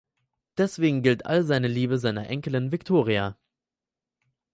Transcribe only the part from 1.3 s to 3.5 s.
seine Liebe seiner Enkelin Viktoria.